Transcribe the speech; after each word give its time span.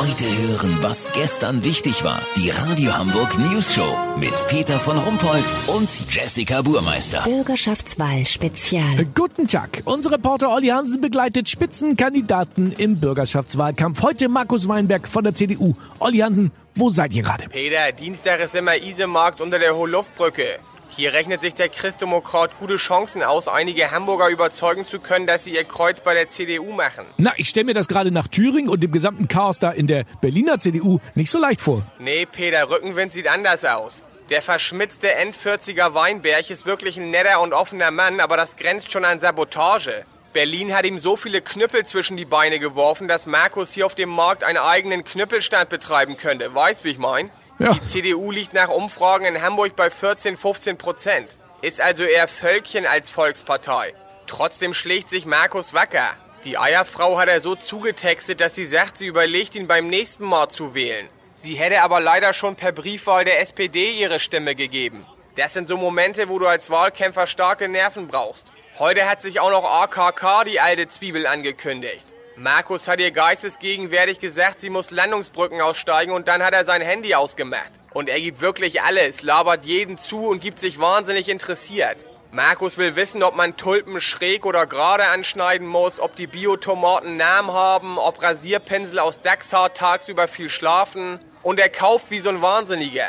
Heute 0.00 0.24
hören, 0.24 0.78
was 0.80 1.12
gestern 1.12 1.62
wichtig 1.62 2.04
war. 2.04 2.22
Die 2.34 2.48
Radio 2.48 2.96
Hamburg 2.96 3.38
News 3.38 3.74
Show 3.74 3.98
mit 4.18 4.32
Peter 4.46 4.80
von 4.80 4.96
Rumpold 4.96 5.44
und 5.66 5.90
Jessica 6.08 6.62
Burmeister. 6.62 7.20
Bürgerschaftswahl 7.24 8.24
Spezial. 8.24 9.04
Guten 9.14 9.46
Tag. 9.46 9.82
Unser 9.84 10.12
Reporter 10.12 10.54
Olli 10.54 10.68
Hansen 10.68 11.02
begleitet 11.02 11.50
Spitzenkandidaten 11.50 12.72
im 12.78 12.98
Bürgerschaftswahlkampf. 12.98 14.02
Heute 14.02 14.30
Markus 14.30 14.66
Weinberg 14.68 15.06
von 15.06 15.22
der 15.22 15.34
CDU. 15.34 15.74
Olli 15.98 16.20
Hansen, 16.20 16.50
wo 16.74 16.88
seid 16.88 17.12
ihr 17.12 17.22
gerade? 17.22 17.50
Peter, 17.50 17.92
Dienstag 17.92 18.40
ist 18.40 18.54
immer 18.54 18.82
Isemarkt 18.82 19.42
unter 19.42 19.58
der 19.58 19.76
Hohluftbrücke. 19.76 20.60
Hier 20.96 21.12
rechnet 21.12 21.40
sich 21.40 21.54
der 21.54 21.68
Christdemokrat 21.68 22.58
gute 22.58 22.76
Chancen 22.76 23.22
aus, 23.22 23.46
einige 23.46 23.92
Hamburger 23.92 24.28
überzeugen 24.28 24.84
zu 24.84 24.98
können, 24.98 25.26
dass 25.26 25.44
sie 25.44 25.54
ihr 25.54 25.62
Kreuz 25.62 26.00
bei 26.00 26.14
der 26.14 26.28
CDU 26.28 26.72
machen. 26.72 27.06
Na, 27.16 27.32
ich 27.36 27.48
stelle 27.48 27.66
mir 27.66 27.74
das 27.74 27.86
gerade 27.86 28.10
nach 28.10 28.26
Thüringen 28.26 28.68
und 28.68 28.82
dem 28.82 28.90
gesamten 28.90 29.28
Chaos 29.28 29.60
da 29.60 29.70
in 29.70 29.86
der 29.86 30.04
Berliner 30.20 30.58
CDU 30.58 30.98
nicht 31.14 31.30
so 31.30 31.38
leicht 31.38 31.60
vor. 31.60 31.84
Nee, 32.00 32.26
Peter, 32.26 32.68
Rückenwind 32.68 33.12
sieht 33.12 33.28
anders 33.28 33.64
aus. 33.64 34.02
Der 34.30 34.42
verschmitzte 34.42 35.12
Endvierziger 35.14 35.94
Weinberg 35.94 36.50
ist 36.50 36.66
wirklich 36.66 36.96
ein 36.96 37.10
netter 37.10 37.40
und 37.40 37.52
offener 37.52 37.92
Mann, 37.92 38.18
aber 38.18 38.36
das 38.36 38.56
grenzt 38.56 38.90
schon 38.90 39.04
an 39.04 39.20
Sabotage. 39.20 40.04
Berlin 40.32 40.74
hat 40.74 40.84
ihm 40.86 40.98
so 40.98 41.16
viele 41.16 41.40
Knüppel 41.40 41.84
zwischen 41.86 42.16
die 42.16 42.24
Beine 42.24 42.58
geworfen, 42.58 43.08
dass 43.08 43.26
Markus 43.26 43.72
hier 43.72 43.86
auf 43.86 43.94
dem 43.94 44.08
Markt 44.08 44.44
einen 44.44 44.58
eigenen 44.58 45.04
Knüppelstand 45.04 45.68
betreiben 45.68 46.16
könnte. 46.16 46.54
Weißt, 46.54 46.84
wie 46.84 46.90
ich 46.90 46.98
mein? 46.98 47.30
Ja. 47.60 47.74
Die 47.74 47.84
CDU 47.84 48.30
liegt 48.30 48.54
nach 48.54 48.70
Umfragen 48.70 49.26
in 49.26 49.42
Hamburg 49.42 49.76
bei 49.76 49.90
14, 49.90 50.38
15 50.38 50.78
Prozent. 50.78 51.28
Ist 51.60 51.82
also 51.82 52.04
eher 52.04 52.26
Völkchen 52.26 52.86
als 52.86 53.10
Volkspartei. 53.10 53.92
Trotzdem 54.26 54.72
schlägt 54.72 55.10
sich 55.10 55.26
Markus 55.26 55.74
wacker. 55.74 56.16
Die 56.44 56.56
Eierfrau 56.56 57.18
hat 57.18 57.28
er 57.28 57.42
so 57.42 57.54
zugetextet, 57.54 58.40
dass 58.40 58.54
sie 58.54 58.64
sagt, 58.64 58.96
sie 58.96 59.06
überlegt, 59.06 59.54
ihn 59.54 59.68
beim 59.68 59.88
nächsten 59.88 60.24
Mal 60.24 60.48
zu 60.48 60.74
wählen. 60.74 61.06
Sie 61.34 61.54
hätte 61.54 61.82
aber 61.82 62.00
leider 62.00 62.32
schon 62.32 62.56
per 62.56 62.72
Briefwahl 62.72 63.26
der 63.26 63.40
SPD 63.40 63.90
ihre 63.90 64.20
Stimme 64.20 64.54
gegeben. 64.54 65.04
Das 65.34 65.52
sind 65.52 65.68
so 65.68 65.76
Momente, 65.76 66.30
wo 66.30 66.38
du 66.38 66.46
als 66.46 66.70
Wahlkämpfer 66.70 67.26
starke 67.26 67.68
Nerven 67.68 68.08
brauchst. 68.08 68.46
Heute 68.78 69.06
hat 69.06 69.20
sich 69.20 69.38
auch 69.38 69.50
noch 69.50 69.66
AKK 69.66 70.44
die 70.44 70.60
alte 70.60 70.88
Zwiebel 70.88 71.26
angekündigt. 71.26 72.04
Markus 72.42 72.88
hat 72.88 73.00
ihr 73.00 73.10
geistesgegenwärtig 73.10 74.18
gesagt, 74.18 74.60
sie 74.60 74.70
muss 74.70 74.90
Landungsbrücken 74.90 75.60
aussteigen 75.60 76.10
und 76.10 76.26
dann 76.26 76.42
hat 76.42 76.54
er 76.54 76.64
sein 76.64 76.80
Handy 76.80 77.14
ausgemacht. 77.14 77.70
Und 77.92 78.08
er 78.08 78.18
gibt 78.18 78.40
wirklich 78.40 78.80
alles, 78.80 79.20
labert 79.20 79.64
jeden 79.64 79.98
zu 79.98 80.26
und 80.26 80.40
gibt 80.40 80.58
sich 80.58 80.80
wahnsinnig 80.80 81.28
interessiert. 81.28 81.98
Markus 82.32 82.78
will 82.78 82.96
wissen, 82.96 83.22
ob 83.22 83.36
man 83.36 83.58
Tulpen 83.58 84.00
schräg 84.00 84.46
oder 84.46 84.64
gerade 84.64 85.08
anschneiden 85.08 85.66
muss, 85.66 86.00
ob 86.00 86.16
die 86.16 86.26
Biotomaten 86.26 87.18
Namen 87.18 87.52
haben, 87.52 87.98
ob 87.98 88.22
Rasierpinsel 88.22 89.00
aus 89.00 89.20
Dachshaar 89.20 89.74
tagsüber 89.74 90.26
viel 90.26 90.48
schlafen. 90.48 91.20
Und 91.42 91.60
er 91.60 91.68
kauft 91.68 92.10
wie 92.10 92.20
so 92.20 92.30
ein 92.30 92.40
Wahnsinniger. 92.40 93.08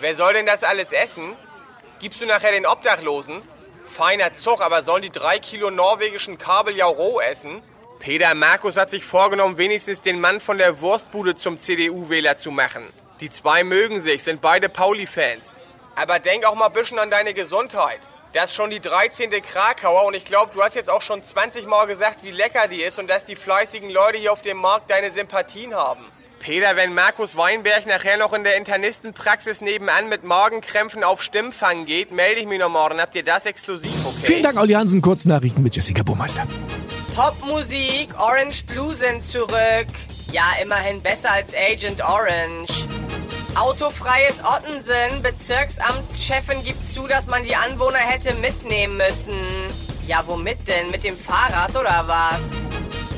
Wer 0.00 0.14
soll 0.14 0.32
denn 0.32 0.46
das 0.46 0.62
alles 0.62 0.90
essen? 0.90 1.36
Gibst 2.00 2.18
du 2.18 2.24
nachher 2.24 2.52
den 2.52 2.64
Obdachlosen? 2.64 3.42
Feiner 3.84 4.32
Zug, 4.32 4.62
aber 4.62 4.82
sollen 4.82 5.02
die 5.02 5.10
drei 5.10 5.38
Kilo 5.38 5.70
norwegischen 5.70 6.38
Kabeljau 6.38 6.92
roh 6.92 7.20
essen? 7.20 7.62
Peter 7.98 8.34
Markus 8.34 8.76
hat 8.76 8.90
sich 8.90 9.04
vorgenommen, 9.04 9.58
wenigstens 9.58 10.00
den 10.00 10.20
Mann 10.20 10.40
von 10.40 10.58
der 10.58 10.80
Wurstbude 10.80 11.34
zum 11.34 11.58
CDU-Wähler 11.58 12.36
zu 12.36 12.50
machen. 12.50 12.84
Die 13.20 13.30
zwei 13.30 13.64
mögen 13.64 14.00
sich, 14.00 14.22
sind 14.22 14.40
beide 14.40 14.68
Pauli-Fans. 14.68 15.54
Aber 15.94 16.18
denk 16.18 16.44
auch 16.44 16.54
mal 16.54 16.66
ein 16.66 16.72
bisschen 16.72 16.98
an 16.98 17.10
deine 17.10 17.34
Gesundheit. 17.34 18.00
Das 18.32 18.50
ist 18.50 18.56
schon 18.56 18.70
die 18.70 18.80
13. 18.80 19.30
Krakauer 19.42 20.06
und 20.06 20.14
ich 20.14 20.24
glaube, 20.24 20.50
du 20.52 20.62
hast 20.62 20.74
jetzt 20.74 20.90
auch 20.90 21.02
schon 21.02 21.22
20 21.22 21.66
Mal 21.66 21.86
gesagt, 21.86 22.24
wie 22.24 22.32
lecker 22.32 22.66
die 22.68 22.82
ist 22.82 22.98
und 22.98 23.08
dass 23.08 23.24
die 23.24 23.36
fleißigen 23.36 23.88
Leute 23.88 24.18
hier 24.18 24.32
auf 24.32 24.42
dem 24.42 24.56
Markt 24.58 24.90
deine 24.90 25.12
Sympathien 25.12 25.72
haben. 25.72 26.04
Peter, 26.40 26.76
wenn 26.76 26.92
Markus 26.92 27.36
Weinberg 27.36 27.86
nachher 27.86 28.18
noch 28.18 28.32
in 28.34 28.44
der 28.44 28.56
Internistenpraxis 28.56 29.62
nebenan 29.62 30.10
mit 30.10 30.24
Magenkrämpfen 30.24 31.02
auf 31.02 31.22
Stimmfang 31.22 31.86
geht, 31.86 32.10
melde 32.10 32.40
ich 32.40 32.46
mich 32.46 32.58
noch 32.58 32.68
morgen. 32.68 33.00
Habt 33.00 33.14
ihr 33.14 33.24
das 33.24 33.46
exklusiv, 33.46 33.94
okay? 34.04 34.24
Vielen 34.24 34.42
Dank, 34.42 34.58
Olli 34.58 34.74
Hansen. 34.74 35.00
Kurznachrichten 35.00 35.62
mit 35.62 35.74
Jessica 35.74 36.02
Burmeister. 36.02 36.46
Popmusik, 37.14 38.08
Orange 38.18 38.64
Blue 38.66 38.92
sind 38.92 39.24
zurück. 39.24 39.86
Ja, 40.32 40.54
immerhin 40.60 41.00
besser 41.00 41.30
als 41.30 41.54
Agent 41.54 42.02
Orange. 42.02 42.88
Autofreies 43.54 44.42
Ottensen, 44.42 45.22
Bezirksamtschefin 45.22 46.64
gibt 46.64 46.88
zu, 46.88 47.06
dass 47.06 47.28
man 47.28 47.44
die 47.44 47.54
Anwohner 47.54 47.98
hätte 47.98 48.34
mitnehmen 48.34 48.96
müssen. 48.96 49.38
Ja, 50.08 50.24
womit 50.26 50.66
denn? 50.66 50.90
Mit 50.90 51.04
dem 51.04 51.16
Fahrrad 51.16 51.76
oder 51.76 52.02
was? 52.08 52.40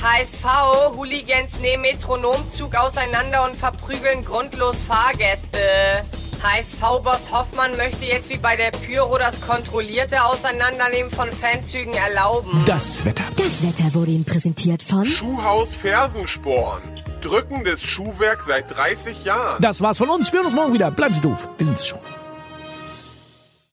HSV, 0.02 0.94
Hooligans 0.94 1.58
nehmen 1.60 1.84
Metronomzug 1.84 2.74
auseinander 2.74 3.44
und 3.44 3.56
verprügeln 3.56 4.26
grundlos 4.26 4.76
Fahrgäste. 4.86 6.04
HSV-Boss 6.42 7.32
Hoffmann 7.32 7.76
möchte 7.76 8.04
jetzt 8.04 8.30
wie 8.30 8.36
bei 8.38 8.56
der 8.56 8.70
Pyro 8.70 9.18
das 9.18 9.40
kontrollierte 9.40 10.22
Auseinandernehmen 10.24 11.10
von 11.10 11.32
Fanzügen 11.32 11.94
erlauben. 11.94 12.62
Das 12.66 13.04
Wetter. 13.04 13.24
Das 13.36 13.62
Wetter 13.62 13.94
wurde 13.94 14.10
Ihnen 14.12 14.24
präsentiert 14.24 14.82
von 14.82 15.04
Schuhhaus 15.04 15.74
Fersensporn. 15.74 16.82
Drückendes 17.20 17.82
Schuhwerk 17.82 18.42
seit 18.42 18.76
30 18.76 19.24
Jahren. 19.24 19.60
Das 19.60 19.80
war's 19.80 19.98
von 19.98 20.08
uns. 20.10 20.32
Wir 20.32 20.38
hören 20.40 20.46
uns 20.46 20.54
morgen 20.54 20.74
wieder. 20.74 20.90
Bleiben 20.90 21.14
Sie 21.14 21.20
doof. 21.20 21.48
Wir 21.56 21.66
sind's 21.66 21.86
schon. 21.86 21.98